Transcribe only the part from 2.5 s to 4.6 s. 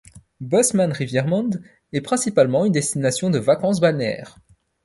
une destination de vacances balnéaires.